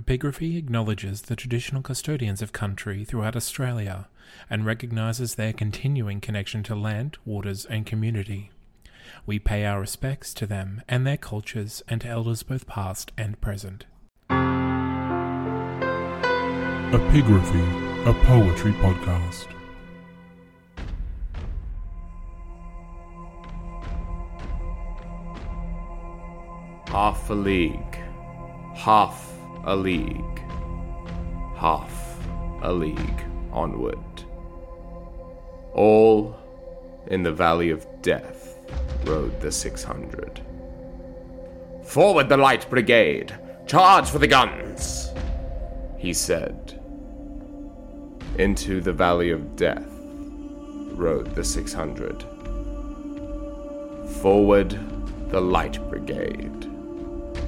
[0.00, 4.08] Epigraphy acknowledges the traditional custodians of country throughout Australia
[4.48, 8.50] and recognises their continuing connection to land, waters and community.
[9.26, 13.38] We pay our respects to them and their cultures and to elders both past and
[13.42, 13.84] present.
[16.90, 19.48] Epigraphy, a poetry podcast.
[26.88, 27.98] Half a league,
[28.74, 30.42] half a league,
[31.56, 32.18] half
[32.62, 33.98] a league onward.
[35.74, 36.36] All
[37.06, 38.56] in the valley of death
[39.04, 40.40] rode the 600.
[41.84, 43.34] Forward the light brigade!
[43.66, 45.10] Charge for the guns!
[45.98, 46.80] He said.
[48.38, 49.86] Into the valley of death
[50.92, 52.24] rode the 600.
[54.20, 54.78] Forward
[55.30, 56.70] the light brigade.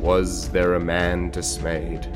[0.00, 2.08] Was there a man dismayed?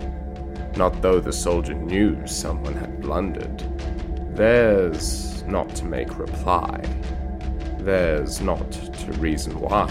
[0.74, 3.62] Not though the soldier knew someone had blundered.
[4.34, 6.80] Theirs not to make reply.
[7.80, 9.90] Theirs not to reason why.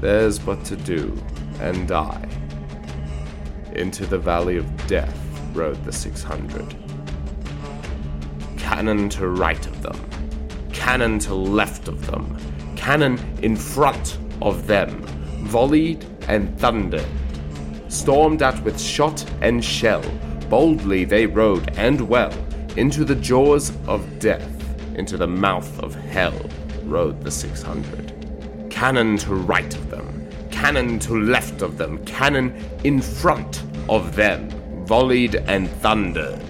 [0.00, 1.22] Theirs but to do
[1.60, 2.26] and die.
[3.72, 5.18] Into the valley of death
[5.52, 6.74] rode the 600.
[8.56, 10.00] Cannon to right of them,
[10.72, 12.36] cannon to left of them,
[12.74, 15.02] cannon in front of them,
[15.44, 17.04] volleyed and thunder.
[17.88, 20.02] Stormed at with shot and shell,
[20.48, 22.32] boldly they rode and well
[22.76, 24.50] into the jaws of death,
[24.96, 26.38] into the mouth of hell
[26.84, 28.68] rode the 600.
[28.70, 34.50] Cannon to right of them, cannon to left of them, cannon in front of them,
[34.86, 36.40] volleyed and thundered.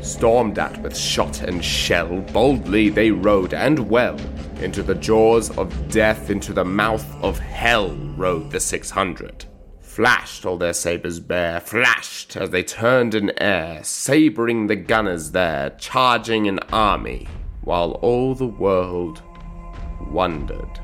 [0.00, 4.18] Stormed at with shot and shell, boldly they rode and well.
[4.60, 9.44] Into the jaws of death, into the mouth of hell rode the 600.
[9.80, 15.70] Flashed all their sabres bare, flashed as they turned in air, sabring the gunners there,
[15.78, 17.28] charging an army,
[17.62, 19.22] while all the world
[20.10, 20.80] wondered.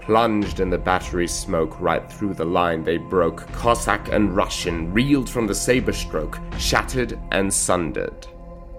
[0.00, 3.46] Plunged in the battery smoke, right through the line they broke.
[3.52, 8.26] Cossack and Russian reeled from the saber stroke, shattered and sundered.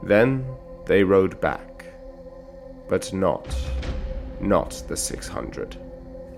[0.04, 0.46] Then
[0.86, 1.71] they rode back.
[2.92, 3.48] But not,
[4.42, 5.78] not the 600.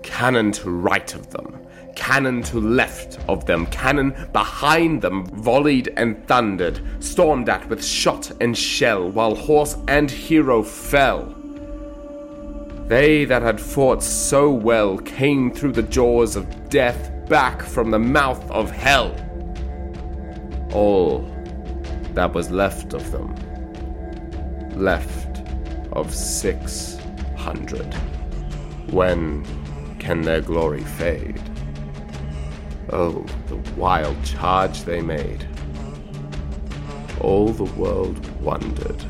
[0.04, 1.58] Cannon to right of them,
[1.96, 8.30] cannon to left of them, cannon behind them, volleyed and thundered, stormed at with shot
[8.40, 11.34] and shell, while horse and hero fell.
[12.86, 17.98] They that had fought so well came through the jaws of death back from the
[17.98, 19.12] mouth of hell.
[20.72, 21.28] All
[22.12, 23.34] that was left of them,
[24.76, 25.33] left
[25.94, 26.98] of six
[27.36, 27.92] hundred.
[28.90, 29.44] When
[29.98, 31.40] can their glory fade?
[32.90, 35.48] Oh, the wild charge they made.
[37.20, 39.02] All the world wondered.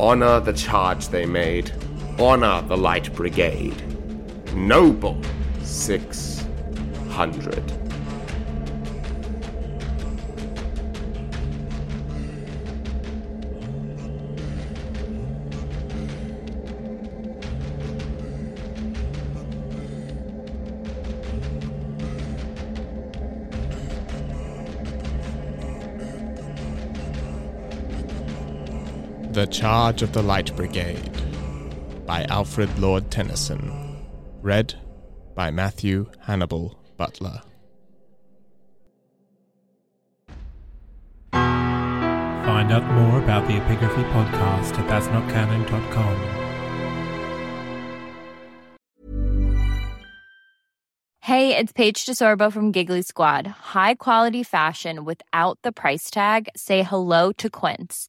[0.00, 1.70] Honor the charge they made.
[2.18, 3.80] Honor the Light Brigade.
[4.54, 5.20] Noble
[5.62, 7.83] 600.
[29.34, 31.10] The Charge of the Light Brigade
[32.06, 34.06] by Alfred Lord Tennyson.
[34.42, 34.74] Read
[35.34, 37.42] by Matthew Hannibal Butler.
[41.32, 46.44] Find out more about the Epigraphy podcast at that'snotcanon.com.
[51.22, 53.48] Hey, it's Paige DeSorbo from Giggly Squad.
[53.48, 56.48] High quality fashion without the price tag.
[56.54, 58.08] Say hello to Quince.